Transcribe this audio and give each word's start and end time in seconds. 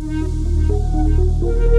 Música 0.00 1.71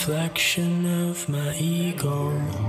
reflection 0.00 1.10
of 1.10 1.28
my 1.28 1.54
ego. 1.58 2.59